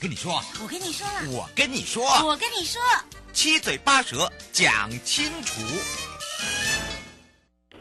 [0.00, 2.80] 跟你说，我跟你说，我跟你说，我跟你说，
[3.32, 5.60] 七嘴八舌讲清楚。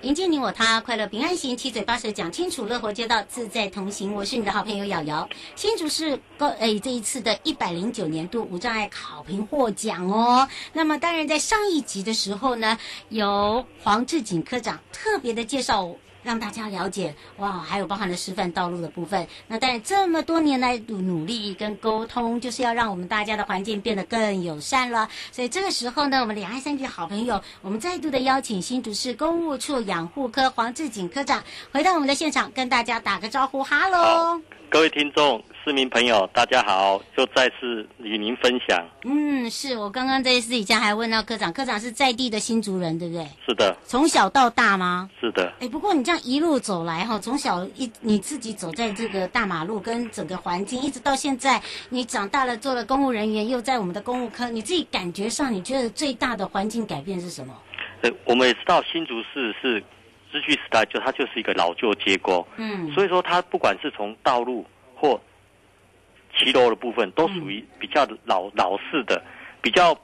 [0.02, 4.16] 迎接你我他，快乐平安行，七嘴八舌讲清楚，乐活街道自在同行。
[4.16, 5.30] 我是你的好朋友瑶瑶。
[5.56, 10.50] 新竹市高诶这一次的一百零九年度无障碍考评获奖哦。
[10.74, 12.80] 那么当然在上一集的时候呢，
[13.10, 15.88] 由黄志锦科长特别的介绍。
[16.28, 19.26] 让大家了解哇，还有包含了示范道路的部分。
[19.48, 25.08] 那当然，这么多年来努努力跟沟通，就是要让我们大家的环境变得更友善了。
[25.32, 35.42] 所以这个时候呢，我们两岸三地的好朋友，我们再度的邀请新竹市公务处养护科黄志景科长回到我们的现场，跟大家打个招呼，哈喽，各位听众。
[35.64, 38.88] 市民朋友，大家好，就再次与您分享。
[39.04, 43.28] 嗯，是我刚刚在私底下还问到科长，科长是在地的新竹人，对不对？
[43.46, 43.76] 是的。
[43.84, 45.10] 从小到大吗？
[45.20, 45.52] 是的。
[45.60, 57.54] 哎，不过你这样一路走来哈，从小一你自己走在这个大马路跟整个环境，一直到现在，你长大了做了公务人员，又在我们的公务科，你自己感觉上，你觉得最大的环境改变是什么？
[58.02, 59.78] 呃，我们也知道新竹市是
[60.32, 64.66] 日据时代，就它就是一个老旧街沟，嗯，所以说它不管是从道路
[64.96, 65.20] 或
[66.38, 69.24] 骑楼的部分都属于比较老老式的，
[69.62, 69.98] 比较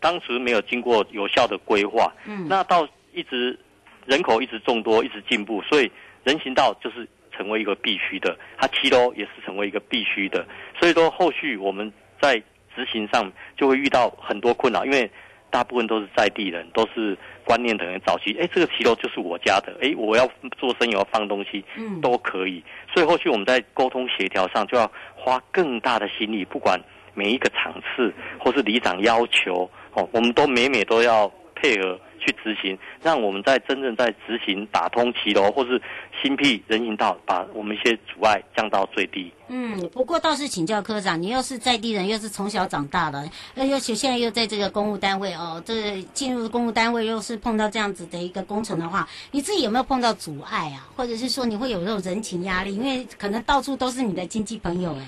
[0.00, 2.12] 当时没有经过有效的规划。
[2.26, 3.58] 嗯，那到一直
[4.06, 5.90] 人口一直众多，一直进步，所以
[6.24, 10.46] 人行道就是成为一个必须的，它骑楼也是成为一个必须的。
[10.78, 12.36] 所以说后续我们在
[12.74, 15.10] 执行上就会遇到很多困扰，因为
[15.50, 20.28] 大部分都是在地人，都是观念的人，早期哎，这个骑楼就是我家的，哎，我要
[20.58, 22.62] 做生意我要放东西，嗯，都可以。
[22.92, 24.90] 所以后续我们在沟通协调上就要。
[25.24, 26.76] 花更大的心力，不管
[27.14, 35.80] 每一个场次或是里长要求哦，我们都每每都要配合去执行，让我们在真正在执行打通骑楼或是
[36.22, 39.32] 新辟人行道，把我们一些阻碍降到最低。
[39.48, 50.88] 嗯，不过倒是请教科长，你又是在地人，又是从小长大的，而且现在又在这个公务单位哦，这进入公务单位又是碰到这样子的一个工程的话，你自己有没有碰到阻碍啊？
[50.96, 52.74] 或者是说你会有这种人情压力？
[52.74, 55.06] 因为可能到处都是你的亲戚朋友哎。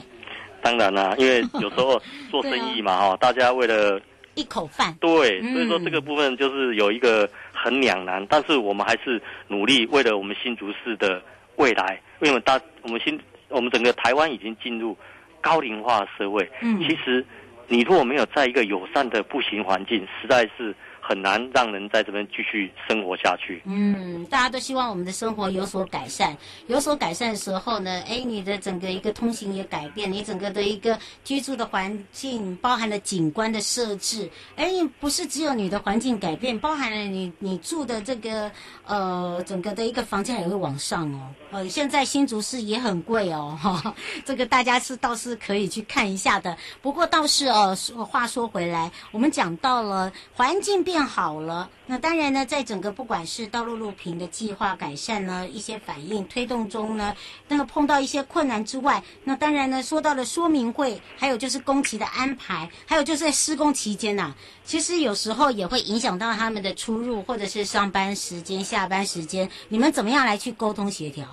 [0.62, 4.00] 当然啦、啊，因为有时候做生意嘛哈， 大家为了
[4.34, 11.22] 一口饭，对，所以说这个部分就是有一个很两难，但是我们还是努力为了我们新竹市的
[11.56, 14.96] 未来，因为大我们新我们整个台湾已经进入
[15.40, 17.24] 高龄化社会，嗯，其实
[17.68, 20.74] 你如果没有在一个友善的步行环境，实在是。
[21.06, 23.60] 很难让人在这边继续生活下去。
[23.66, 26.34] 嗯，大家都希望我们的生活有所改善，
[26.66, 38.50] 有所改善的时候呢，哎，你的整个一个通行也改变，你整个的一个居住的环境，包含了景观的设置，哎，不是只有你的环境改变，包含了你你住的这个
[38.86, 41.28] 呃整个的一个房价也会往上哦。
[41.50, 43.94] 呃，现在新竹市也很贵哦，哈，
[44.24, 46.56] 这个大家是倒是可以去看一下的。
[46.80, 47.76] 不过倒是哦，
[48.08, 50.93] 话说回来，我们讲到了环境变。
[50.94, 57.12] 变好了，那当然呢，在整个不管是道路路平的计划改善呢，一些反应推动中呢，
[57.48, 71.26] 那个碰到一些困难之外，那当然呢，说到了说明会，还有就是工期的安排，还有就是在施工期间呐、啊，其实有时候也会影响到他们的出入或者是上班时间、下班时间，你们怎么样来去沟通协调？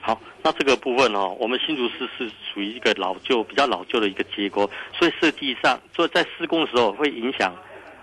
[0.00, 7.54] 好，那这个部分哦，我们新竹市是属于一个老旧、比较老旧的一个结构，所以设计上，所以在施工的时候会影响，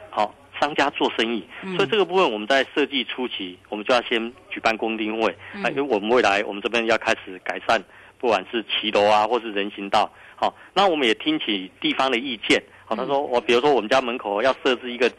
[0.09, 0.33] 好。
[0.61, 1.43] 商家做生意，
[1.75, 7.83] 所以这个部分我们在设计初期，我们就要先举办公听会，因为我们未来我们这边要开始改善，
[8.19, 15.09] 不管是骑楼啊，或是人行道，好，那我们也听取地方的意见，好，他说我比如说我们家门口要设置一个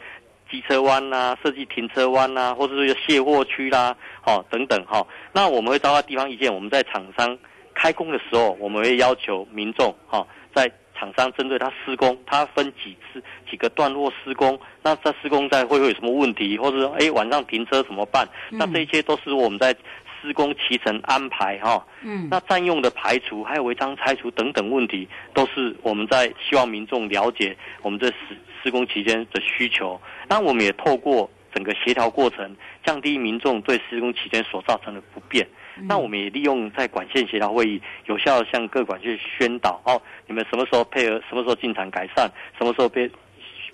[0.49, 7.37] 机车弯呐，设计停车弯呐，或者是卸货区啦，好，等等哈，那我们会招到地方意见，我们在厂商
[7.73, 10.25] 开工的时候，我们会要求民众哈
[10.55, 10.71] 在。
[10.97, 18.27] 厂商针对他施工，他分几次几个段落施工，那在施工在会不会有什么问题，或者说哎晚上停车怎么办？
[18.51, 19.75] 嗯、那这一些都是我们在
[20.21, 21.85] 施工期程安排哈。
[22.01, 28.15] 嗯，那占用的排除还有违章拆除等等问题，都是我们在希望民众了解我们这施
[28.63, 29.99] 施工期间的需求。
[30.29, 32.55] 那我们也透过整个协调过程，
[32.85, 35.45] 降低民众对施工期间所造成的不便。
[35.81, 43.09] 那我们也利用在管线协调会议，有效向各管去宣导哦，你们什么时候配合，什么时候进场改善，什么时候被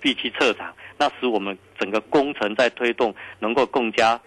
[0.00, 4.20] 必须撤场，那使我们整个工程在推动能够更加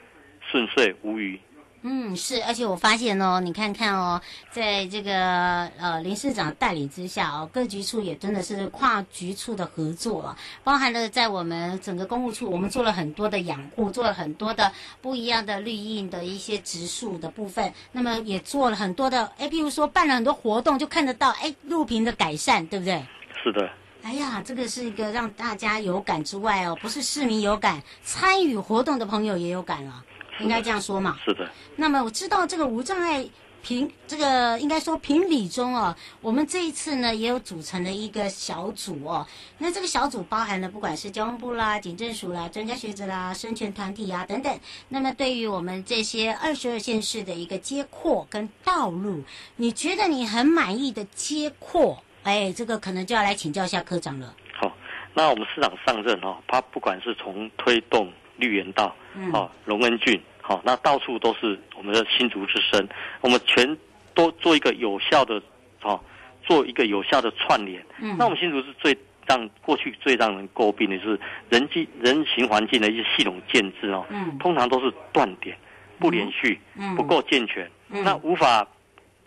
[0.51, 1.39] 顺遂无虞。
[1.85, 4.21] 嗯，是，而且我发现哦，你看看哦，
[4.51, 14.71] 在这个呃林市长带领之下哦，各局处也真的是跨局处的合作啊，包含了在我们整个公务处，我们做了很多的养护，做了很多的
[15.01, 23.05] 不一样的绿荫的一些植树的部分，那么也做了很多的，哎，譬如说办了很多活动，就看得到哎路平的改善，对不对？
[23.43, 23.69] 是的。
[24.03, 30.03] 哎呀，这个是一个让大家有感之外哦，不是市民有感，参与活动的朋友也有感了。
[30.39, 31.17] 应该这样说嘛？
[31.23, 31.49] 是的。
[31.75, 33.25] 那么我知道这个无障碍
[33.61, 39.25] 评，这个应该说评理中哦，我们这一次呢也有组成了一个小组哦。
[39.57, 44.59] 那这个小组包含了不管是交通部啦、警政署啦、专家学者啦、生权团体啊等等。
[44.89, 49.23] 那么对于我们这些二十二县市的一个街廓跟道路，
[49.55, 52.03] 你觉得你很满意的街廓？
[52.23, 54.33] 哎，这个可能就要来请教一下科长了。
[54.59, 54.71] 好，
[55.13, 58.11] 那我们市长上任哦，他不管是从推动。
[58.37, 58.95] 绿园道，
[59.31, 62.87] 好、哦，龙恩郡，好、哦，那到处都是我们的新竹之声，
[63.21, 63.77] 我们全
[64.13, 65.41] 都做一个有效的，
[65.79, 65.99] 好、哦，
[66.43, 67.83] 做一个有效的串联。
[67.99, 71.19] 嗯，那我们新竹是最让过去最让人诟病的就是
[71.49, 75.57] 人际人行环境的一些系统建制哦，嗯，通常都是断点、
[75.99, 78.67] 不连续、嗯、不够健全，嗯、那无法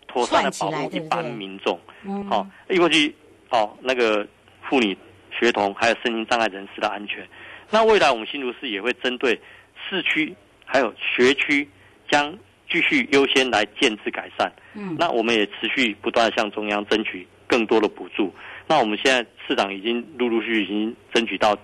[0.06, 1.78] 妥善的保护一般民众。
[2.04, 3.14] 嗯，好，一过去，
[3.50, 4.26] 哦，那个
[4.68, 4.96] 妇女、
[5.30, 7.26] 学童还有身心障碍人士的安全。
[7.70, 9.40] 那未来我们新竹市也会针对
[9.88, 10.34] 市区
[10.64, 11.68] 还有学区，
[12.08, 12.36] 将
[12.70, 14.52] 继续优先来建制改善。
[14.74, 18.32] 嗯，那我们也持续不断向中央争取更多的补助。
[18.66, 21.56] 那我们现在市长已经陆陆续续已经争取到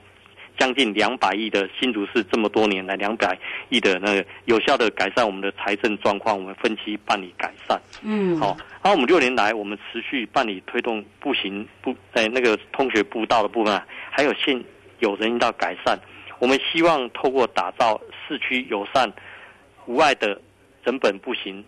[0.59, 3.37] 将近两百亿的新竹市这么多年来两百
[3.69, 7.81] 亿的那个有效的改善我们的财政状况，我们分期办理改善。
[8.03, 8.57] 嗯，好。
[8.83, 14.63] 然后我们六年来我们持续办理推动步行步在那个通学步道的部分，还有现。
[15.03, 15.99] 有人行道改善，
[16.39, 19.13] 我们希望透过打造市区友善、
[19.87, 20.41] 无碍的
[20.85, 21.63] 人本步行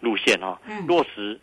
[0.00, 0.56] 路线哈，
[0.86, 1.38] 落实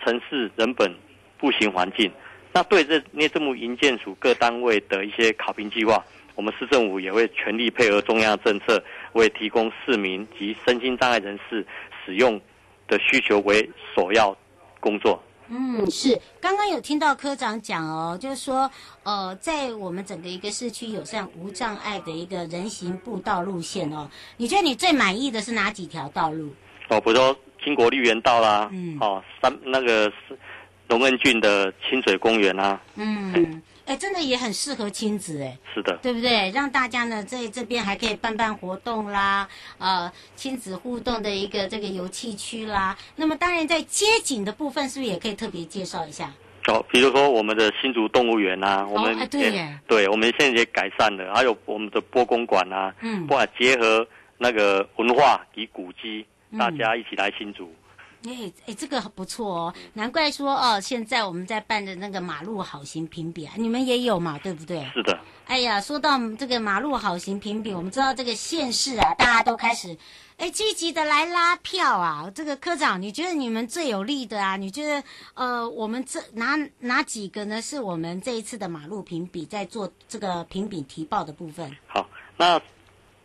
[0.00, 0.94] 城市人本
[1.36, 2.10] 步行环境。
[2.52, 6.02] 那对这内政部营建署各单位的一些考评计划，
[6.36, 8.80] 我们市政府也会全力配合中央政策，
[9.14, 11.66] 为提供市民及身心障碍人士
[12.06, 12.40] 使用
[12.86, 14.36] 的需求为首要
[14.78, 15.20] 工作。
[15.48, 18.70] 嗯，是，刚刚有听到科长讲哦，就是说，
[19.02, 26.52] 呃，在我们整个一个市区有这样无障碍的一个人行步道路线哦，你觉得你最满意的是哪几条道路？
[26.88, 30.38] 哦，比如说金国绿园道啦，嗯，哦，三那个是
[30.88, 33.62] 龙恩郡的清水公园啊，嗯。
[33.88, 36.50] 哎，真的也很适合亲子哎，是的，对不对？
[36.50, 39.48] 让大家呢在这边还可以办办活动啦，
[39.78, 42.94] 呃，亲子互动的一个这个游戏区啦。
[43.16, 46.30] 那么当然在街景的部分，是不是也可以特别介绍一下？
[46.66, 54.06] 哦，比如说我们的新竹动物园啊，我们、哦、对耶，对，我们现在也改善了，还有我们的波公馆啊，嗯，不管结合
[54.36, 56.26] 那个文化与古迹，
[56.58, 57.72] 大家一起来新竹。
[58.24, 64.84] 哎哎，这个不错哦，难怪说哦，现在我们在办的那个马路好行评比啊，你们也有嘛，对不对？
[64.92, 65.18] 是的。
[65.46, 69.96] 哎呀，说到这个马路好行评比，我们知道这个县市啊，大家都开始
[70.36, 72.30] 哎积极的来拉票啊。
[72.34, 74.56] 这个科长，你觉得你们最有利的啊？
[74.56, 75.02] 你觉得
[75.34, 77.62] 呃，我们这哪哪几个呢？
[77.62, 81.74] 是我们这一次的马路评比在做这个评比提报的部分？
[81.86, 82.06] 好，
[82.36, 82.60] 那。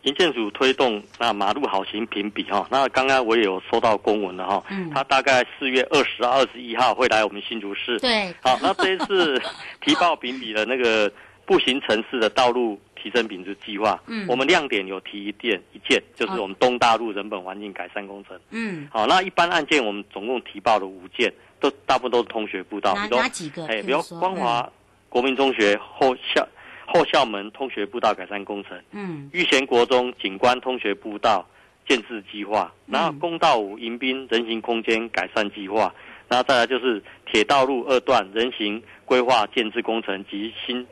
[0.04, 7.98] 营建署推动那马路好行评比哈，那刚刚我也有收到公文了哈，嗯，他大概四月二十、二十一号会来我们新竹市。
[8.00, 9.42] 对，好，那这一次
[9.80, 11.10] 提报评比的那个
[11.46, 23.66] 步行城市的道路提升品质计划，嗯，我们亮点有提一件一件，就是我们东大路人本环境改善工程，嗯，好，那一般案件我们总共提报了五件，都大部分都是通学步道，哪哪几个？
[23.68, 24.70] 哎，比如光华
[25.08, 26.46] 国民中学后校。
[26.86, 31.48] 后校门通学步道改善工程，嗯，玉贤国中景观通学步道
[31.88, 35.94] 建制计划，然后公道五迎宾人行空间改善计划，
[36.28, 40.86] 然后再来就是铁道路二段人行规划建置工程及新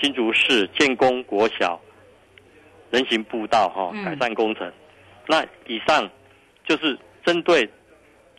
[0.00, 1.80] 新竹市建工国小
[2.90, 4.72] 人行步道哈、哦、改善工程，嗯、
[5.28, 6.08] 那以上
[6.66, 7.68] 就是针对。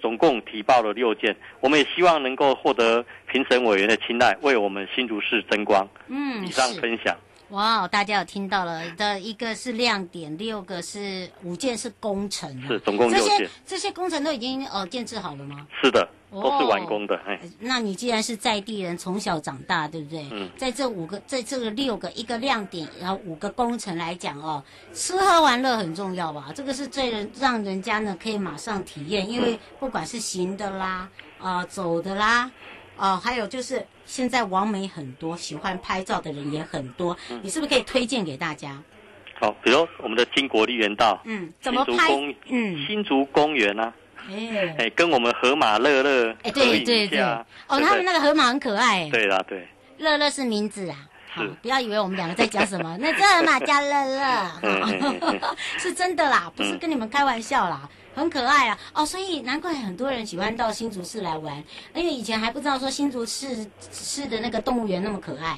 [0.03, 5.87] 总共提报了六件，我们也希望能够获得评审委员的青睐，为我们新竹市争光。
[6.09, 7.15] 嗯，以上分享。
[7.51, 13.37] 哇，大家有听到了的一个是亮点，六个是五件是工程，是总共六件。
[13.37, 15.65] 这些这些工程都已经呃建制好了吗？
[15.81, 16.05] 是的。
[16.41, 17.15] 都是完工的。
[17.25, 20.25] 哎、哦，那你既然是在地人，从小长大，对不对？
[20.31, 24.63] 嗯，在这五个，在这个六个一个亮点，然后五个工程来讲哦，
[24.93, 26.51] 吃喝玩乐很重要吧？
[26.55, 31.09] 这个是最人让人家呢可以马上体验，因为不管是行的啦，
[31.39, 32.49] 啊、呃、走的啦，
[32.95, 38.81] 啊、呃、还有就是现在网美很多，喜欢拍照的人也很多，你是不是可以推荐给大家？
[39.39, 42.13] 好，比如我们的金国丽园道，嗯，怎么拍？
[42.47, 43.93] 嗯，新竹公园啊，
[44.29, 50.97] 哎，哎，跟我们河马乐乐，哎，对对对，哦，他们那个河马很可爱，对啦，对，乐乐是名字啊，
[51.33, 61.63] 好，不要以为我们两个在讲什么， 那这河马叫乐乐， 是真的啦，不是跟你们开玩笑啦，很可爱啊，哦，所以难怪很多人喜欢到新竹市来玩，
[61.93, 65.57] 因为以前还不知道说新竹市市的那个动物园那么可爱。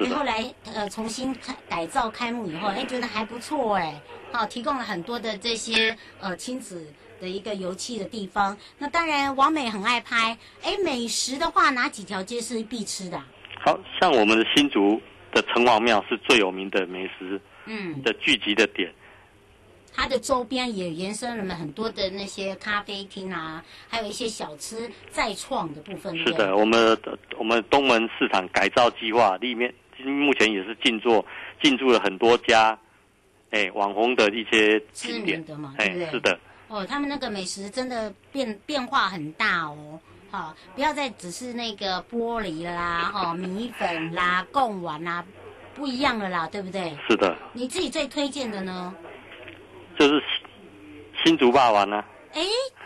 [0.00, 0.42] 你后来
[0.74, 3.94] 呃重新开改造开幕以后，哎觉得还不错哎，
[4.32, 6.84] 好提供了很多的这些呃亲子
[7.22, 8.56] 的一个游憩的地方。
[8.76, 13.22] 那当然王美很爱拍，哎美食的话哪几条街是必吃的？
[13.64, 15.00] 好像我们的新竹
[15.32, 18.90] 的城隍庙是最有名的美食，嗯的聚集的点。
[18.90, 18.94] 嗯、
[19.94, 26.18] 它的周边也延伸了很多的那些咖啡厅啊，还有一些小吃再创的部分。
[26.18, 26.98] 是的，我们
[27.38, 29.72] 我们东门市场改造计划里面。
[30.04, 31.24] 目前也是进驻
[31.62, 32.76] 进驻了很多家，
[33.50, 36.10] 哎，网红的一些景点的嘛，对不对？
[36.10, 36.40] 是的。
[36.72, 40.00] 哦，他们那个美食真的变变化很大哦，
[40.30, 45.22] 好，不要再只是那个玻璃啦，哈，米粉啦，贡丸啦，
[45.74, 46.96] 不一样了啦，对不对？
[47.06, 47.36] 是的。
[47.52, 48.94] 你自己最推荐的呢？
[49.98, 50.22] 就是
[51.22, 52.02] 新竹霸王呢。
[52.32, 52.40] 哎，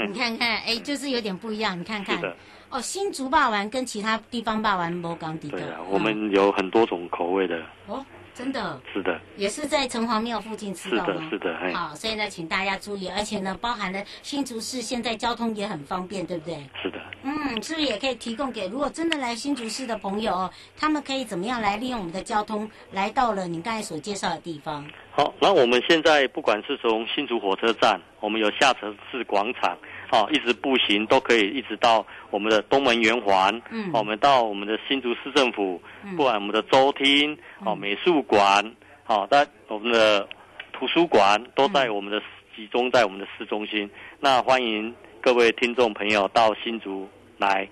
[0.08, 2.20] 你看看，哎，就是有点不一样，你看看。
[2.68, 5.48] 哦，新竹霸王跟其他地方霸王不讲的。
[5.50, 7.62] 对啊，我们有很多种口味的。
[7.86, 8.04] 哦，
[8.36, 8.80] 真的。
[8.92, 9.18] 是的。
[9.36, 11.28] 也是在城隍庙附近吃到吗？
[11.30, 11.78] 是的，是的。
[11.78, 16.54] 好，所以呢，请大家注意，而且呢，包含了新竹市现在交通也很方便，对不对？
[16.82, 16.98] 是的。
[17.22, 24.86] 嗯，是不是也可以提供给如果真的来新竹市的朋友，他们可以怎么样来利用我们的交通，来到了你刚才所介绍的地方？
[25.16, 29.74] 好，那我们现在不管是从新竹火车站，我们有下城市广场。
[30.12, 33.62] 哦，一直步行都可以，一直到我们的东门圆环。
[33.70, 35.80] 嗯，我们到我们的新竹市政府，
[36.18, 38.62] 不管我们的州厅，哦，美术馆，
[39.04, 40.28] 好，在我们的
[40.74, 42.20] 图书馆都在我们的
[42.54, 43.90] 集中在我们的市中心。
[44.20, 47.08] 那欢迎各位听众朋友到新竹
[47.38, 47.66] 来。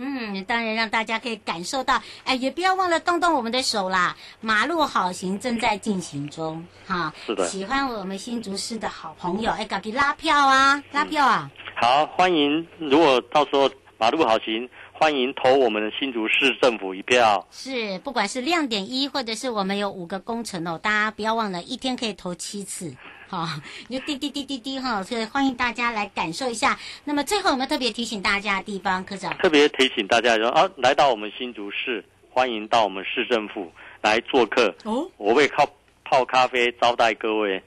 [0.00, 4.16] 嗯，当然让大家可以感受到，哎，也不要忘了动动我们的手啦。
[4.40, 7.12] 马路好行正在进行中，哈。
[7.26, 7.44] 是的。
[7.48, 11.50] 喜欢我们新竹市的好朋友，哎，赶紧拉票啊，拉票啊。
[11.52, 12.64] 嗯、好，欢迎。
[12.78, 17.44] 如果到时候马路好行，欢迎投我们的新竹市政府一票。
[17.50, 22.94] 是，不管是亮点一，或者是我们有五个工程哦，大家不要忘了，一天可以投七次。
[23.28, 23.46] 好，
[23.88, 26.78] 你就滴滴滴滴滴哈，所以欢迎大家来感受一下。
[27.04, 29.36] 那么最后有没有特别提醒大家的地方，科长？
[29.36, 33.70] 特别提醒大家说啊，来到我们新竹市，欢迎到我们市政府
[34.00, 34.74] 来做客。
[34.84, 35.68] 哦，我会靠
[36.04, 37.62] 泡咖啡招待各位。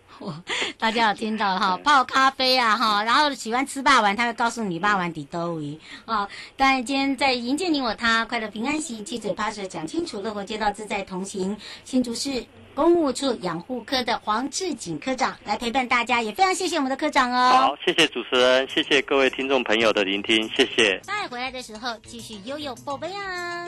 [0.80, 1.78] 大家有听到哈？
[1.84, 6.28] 泡咖啡啊哈，然后喜欢吃霸王，他会告诉你霸王底兜鱼啊。
[6.58, 12.44] 当然今天在迎接你我他，快乐平安喜，七嘴八舌讲清楚，乐活街道自在同行，新竹市。
[12.74, 17.52] 公务处养护科的黄志景科长来陪伴大家，也非常谢谢我们的科长哦。
[17.52, 21.00] 好，谢谢主持人，谢谢各位听众朋友的聆听，谢谢。
[21.04, 23.68] 再回来的时候，继续悠悠宝贝啊。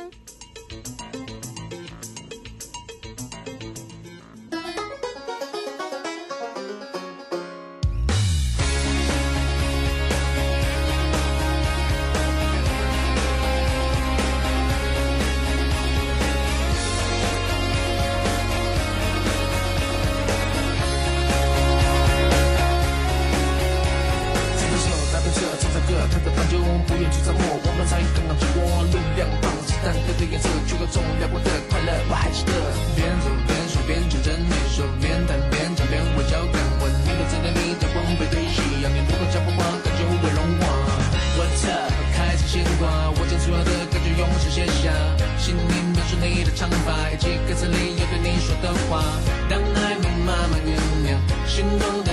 [26.74, 28.66] 风，不愿去折磨，我们才刚刚经过。
[28.90, 32.52] 路两旁是蛋的的颜色，就各种辽阔的快乐，我还记得。
[32.98, 40.66] 边走边说边牵着你手，边谈边讲边微笑感吻，你的侧脸你的光被堆积，让你如果讲不完，感觉会融化。
[41.38, 41.68] 我的
[42.18, 44.90] 开始鲜花，我将所有的感觉用心写下，
[45.38, 49.06] 心里描述你的长发，以及歌词里要对你说的话。
[49.50, 49.94] 当爱
[50.26, 50.74] 慢慢酝
[51.06, 52.13] 酿，心动的。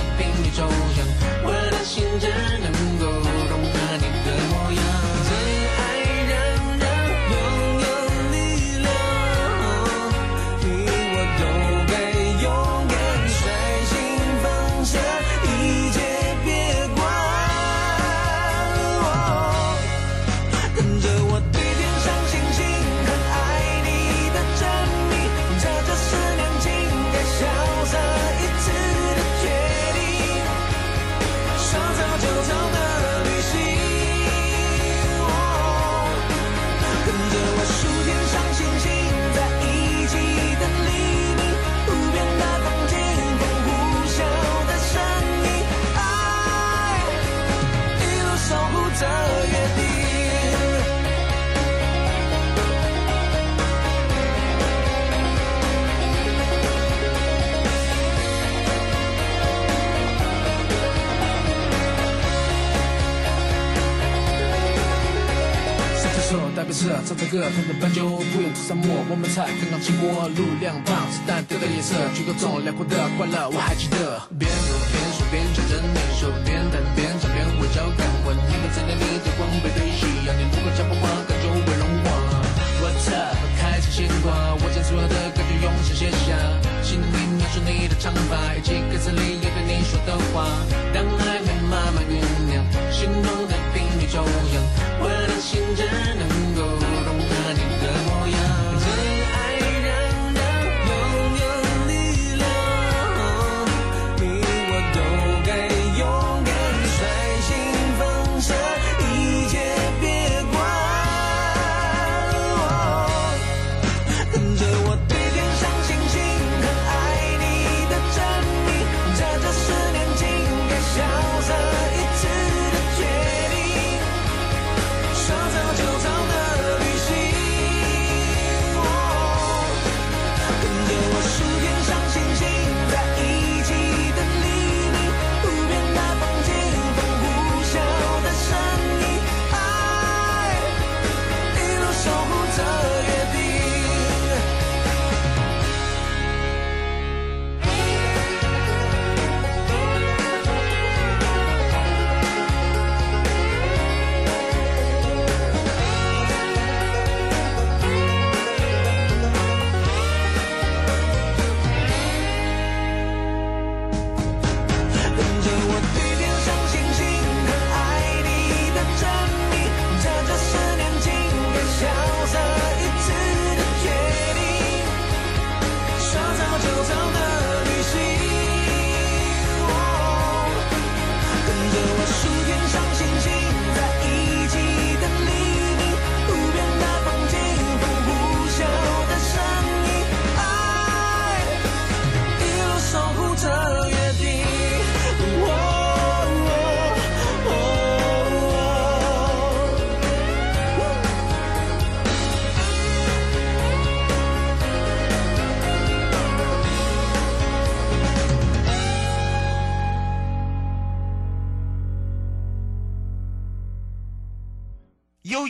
[69.11, 70.07] 我们才刚刚起火，
[70.39, 74.23] 路两旁子弹丢的颜色，举高中辽阔的快乐，我还记得。
[74.39, 82.07] 边走边说边唱着那首，边弹边唱边微笑看我，你们在那里的光背对夕阳，你如果讲不话，感觉会融化。
[82.79, 83.35] What's up？
[83.59, 86.31] 开始牵挂，我将所有的感觉用心写下，
[86.79, 90.47] 心里描述你的长发，以及歌词里要对你说的话，
[90.95, 91.30] 当爱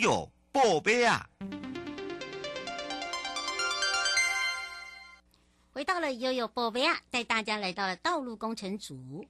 [0.01, 1.29] 哟，宝贝啊！
[5.71, 9.23] 回到了悠悠宝贝啊，带大家来到了道路工程组，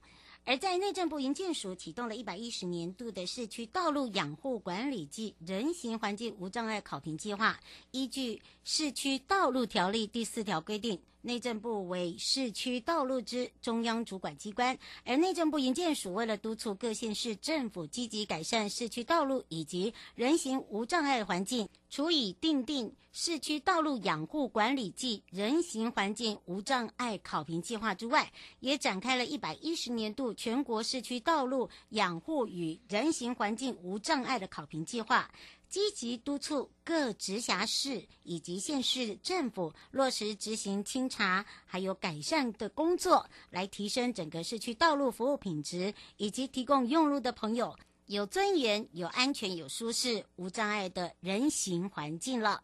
[0.46, 10.98] 而在内政部营建署启动了一百一十年度的市区道路养护管理暨人行环境无障碍考评计划，依据《市区道路条例》第四条规定。
[11.24, 35.30] 内政部为市区道路之中央主管机关，而内政部营建署为了督促各县市政府积极改善市区道路以及人行无障碍环境，除以订定市区道路养护管理暨人行环境无障碍考评计划之外，也展开了一百一十年度全国市区道路养护与人行环境无障碍的考评计划。
[35.72, 52.62] 积极督促各直辖市以及县市政府落实执行清查还有改善的工作，来提升整个市区道路服务品质，以及提供用路的朋友有尊严、有安全、有舒适、无障碍的人行环境了。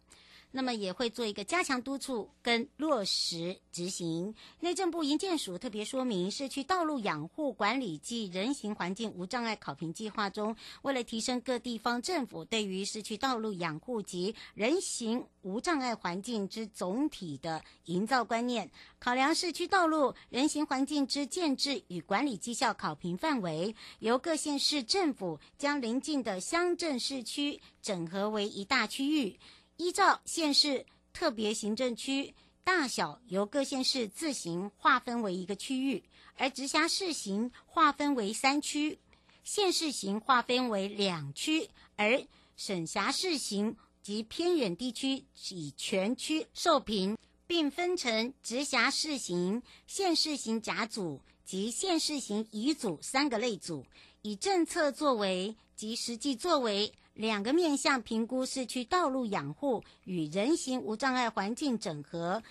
[0.51, 4.33] 那么也会做一个加强督促跟落实执行。
[4.59, 29.39] 内政部营建署特别说明，市区道路养护管理暨人行环境无障碍考评计划中，为了提升各地方政府对于市区道路养护及人行无障碍环境之总体的营造观念，考量市区道路人行环境之建制与管理绩效考评范围，由各县市政府将邻近的乡镇市区整合为一大区域。
[29.79, 36.03] 依照县市特别行政区大小，由各县市自行划分为一个区域，
[36.35, 38.99] 而直辖市型划分为三区，
[39.45, 42.21] 县市型划分为两区，而
[42.57, 53.85] 省辖市型及偏远地区以全区受评，并分成直辖市型、县市型甲组及县市型乙组三个类组，
[54.21, 56.91] 以政策作为及实际作为。
[57.15, 62.41] 两个面向评估市区道路养护与人行无障碍环境整合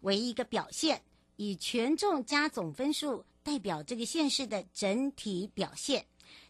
[0.00, 1.00] 为一个表现，
[1.36, 6.04] 以权重加总分数代表这个县市的整体表现。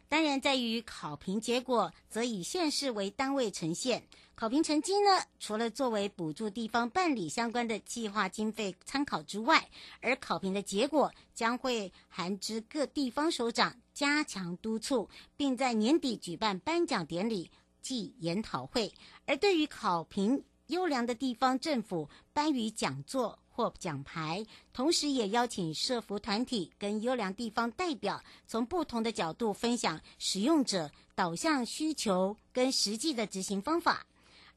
[0.09, 4.03] 当然，在于考评结果，则以县市为单位呈现。
[4.41, 9.69] 考评成绩呢，除了作为补助地方办理相关的计划经费参考之外，
[10.01, 17.51] 而考评的结果将会函知各地方首长，加强督促，并在年底举办颁奖典礼，
[17.83, 18.91] 暨研讨会。
[19.27, 34.07] 而对于考评优良的地方政府，颁予讲座或奖牌，同时也邀请社福团体跟优良地方代表，从不同的角度分享使用者导向需求跟实际的执行方法，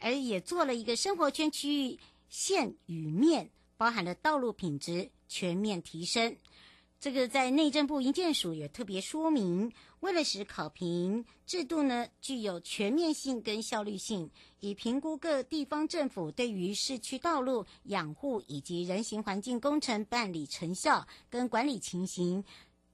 [0.03, 6.35] 而也做了一个生活圈区域线与面，包含了道路品质全面提升。
[6.99, 22.43] 这个在内政部营建署也特别说明，为了使考评制度呢具有全面性跟效率性，以评估各地方政府对于市区道路养护以及人行环境工程办理成效跟管理情形，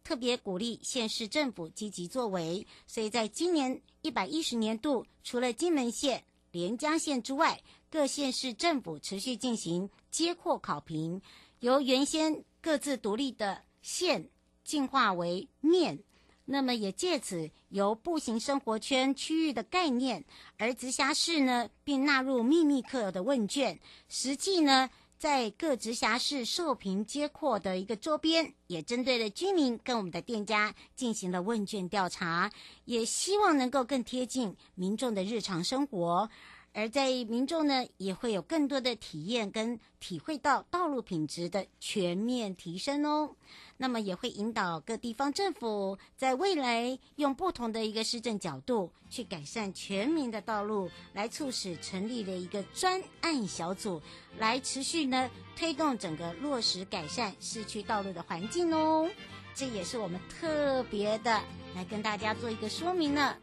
[0.04, 2.66] 特别鼓励县市政府积极作为。
[2.88, 11.22] 所以在今年一百一十年度，除了金门县、连江县之外，各县市政府持续进行接扩考评，
[11.60, 13.64] 由原先各自独立的。
[13.82, 14.30] 县
[14.66, 16.04] 进化为面，
[16.44, 20.26] 那么也借此由步行生活圈区域的概念，
[20.58, 32.50] 而直辖市呢，并纳入秘密课的问卷，实际呢，在各直辖市受评接扩的一个周边，也针对了居民跟我们的店家进行了问卷调查，
[32.86, 36.30] 也希望能够更贴近民众的日常生活。
[36.74, 43.36] 而在民众呢，也会有更多的体验跟体会到道路品质的全面提升哦。
[43.78, 54.02] 那么也会引导各地方政府在未来用不同的一个施政角度去改善全民的道路，来促使成立了一个专案小组，
[54.38, 59.10] 来持续呢推动整个落实改善市区道路的环境哦。
[59.56, 61.42] 这也是我们特别的
[61.76, 63.36] 来跟大家做一个说明呢。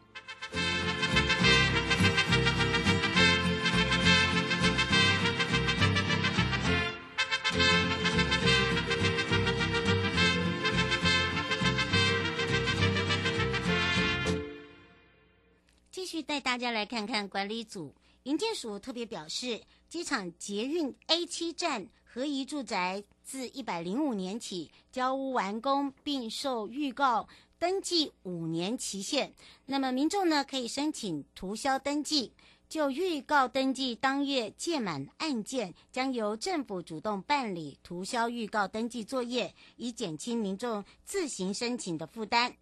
[16.23, 29.33] 带大家来看看管理组营建署特别表示，机场捷运 A 七站合宜住宅自一百零五年起交屋完工，并受预告登记五年期限。
[29.67, 32.33] 那么民众呢可以申请涂销登记，
[32.69, 42.57] 就预告登记当月届满案件，将由政府主动办理涂销预告登记作业，以减轻民众自行申请的负担。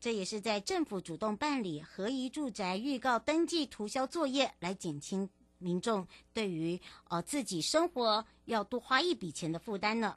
[0.00, 10.14] 这也是在政府主动办理合宜住宅预告登记涂销作业，来减轻民众对于呃自己生活要多花一笔钱的负担呢。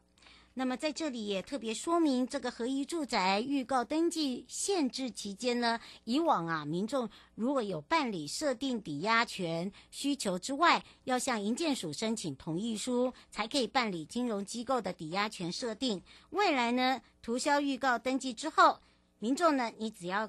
[0.53, 15.99] 那么在这里也特别说明，这个合宜住宅预告登记限制期间呢，以往啊民众如果有办理设定抵押权需求之外，要向营建署申请同意书，才可以办理金融机构的抵押权设定。
[16.29, 18.77] 未来呢，涂销预告登记之后。
[19.21, 20.27] 民众呢，你只要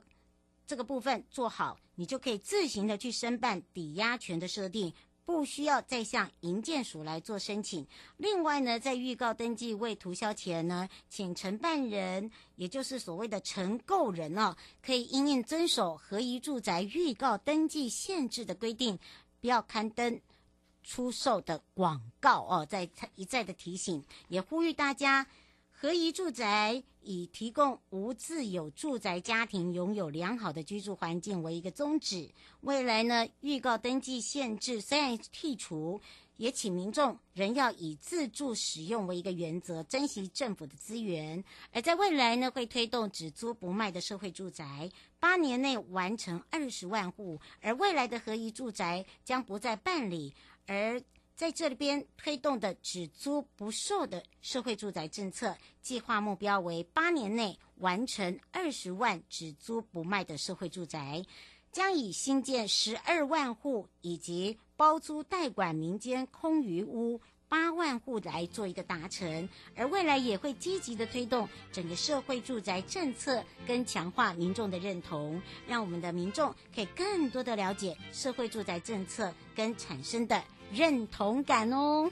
[0.67, 4.93] 这个部分做好，你就可以自行的去申办抵押权的设定，
[5.25, 7.87] 不需要再向营建署来做申请。
[8.19, 18.99] 另外呢，在预告登记未涂销前呢，请承办人，也就是所谓的承购人哦，可以因应遵守合宜住宅预告登记限制的规定，
[19.41, 20.21] 不要刊登
[20.83, 22.67] 出售的广告哦。
[22.69, 25.27] 再一再的提醒，也呼吁大家。
[25.83, 32.31] 合宜住宅以提供无自有住宅家庭拥有良好的居住环境为一个宗旨。
[32.61, 36.01] 未来呢，预告登记限制虽然剔除，
[36.37, 41.43] 也请民众仍要以自住使用为一个原则，珍惜政府的资源。
[41.73, 47.41] 而在未来呢，会推动只租不卖的社会住宅，八年内完成二十万户。
[47.61, 50.33] 而未来的合宜住宅将不再办理，
[50.69, 51.03] 而。
[51.35, 61.25] 在这里边推动的只租不售的社会住宅政策，计划目标为八年内完成二十万只租不卖的社会住宅，
[61.73, 80.43] 将以新建十二万户以及包租代管民间空余屋八万户来做一个达成，而未来也会积极的推动整个社会住宅政策，跟强化民众的认同，让我们的民众可以更多的了解社会住宅政策跟产生的。
[80.75, 82.11] 认同感哦，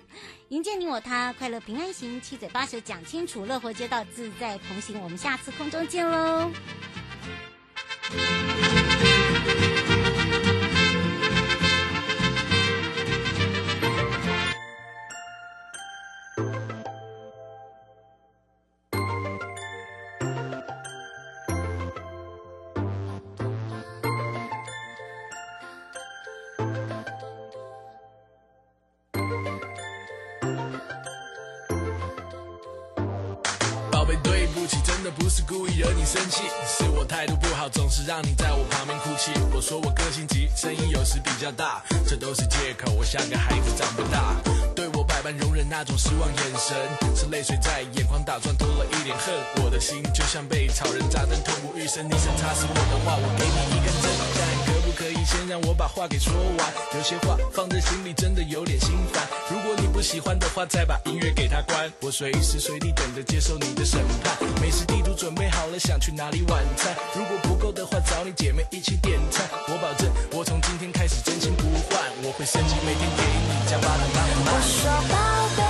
[0.49, 5.01] 迎接你我他，快乐平安行，七嘴八舌讲清楚，乐活街道自在同行。
[5.01, 6.51] 我们下次空中见喽。
[37.61, 39.33] 好，总是让你在我旁边哭泣。
[39.53, 44.35] 我说我个性急，声音有时比较大，这都是借口，我像个孩子长不大。
[44.75, 46.75] 对我百般容忍那种失望眼神，
[47.15, 49.35] 是泪水在眼眶打转，多了一点恨。
[49.63, 52.09] 我的心就像被草人扎针，痛不欲生。
[52.09, 54.40] 你想擦死我的话，我给你一根针，
[54.91, 56.75] 不可以先让我把话给说完？
[56.97, 59.23] 有些话放在心里，真的有点心烦。
[59.49, 61.89] 如果你不喜欢的话，再把音乐给它关。
[62.01, 64.37] 我随时随地等着接受你的审判。
[64.61, 66.93] 美食地图准备好了，想去哪里晚餐？
[67.15, 69.47] 如果不够的话，找你姐妹一起点餐。
[69.69, 74.55] 我保证，我从今天开始真心不换，我会升级，每天给你加班的浪漫。
[74.55, 75.15] 我说宝
[75.57, 75.70] 贝，